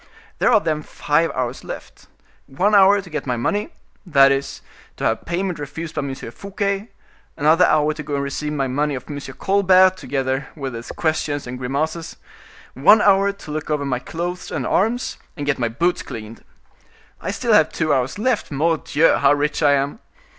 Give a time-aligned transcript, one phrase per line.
[0.39, 2.07] There are then five hours left.
[2.47, 4.63] One hour to get my money,—that is,
[4.97, 6.15] to have payment refused by M.
[6.15, 6.89] Fouquet;
[7.37, 9.19] another hour to go and receive my money of M.
[9.37, 12.15] Colbert, together with his questions and grimaces;
[12.73, 16.43] one hour to look over my clothes and arms, and get my boots cleaned.
[17.21, 18.49] I still have two hours left.
[18.49, 19.17] Mordioux!
[19.17, 19.99] how rich I am."